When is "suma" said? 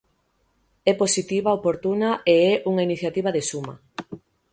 3.49-3.73